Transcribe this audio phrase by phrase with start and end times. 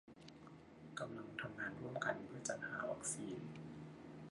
[0.99, 3.41] กำลังทำงานร่วมกันเพื่อจัดหาวัคซีน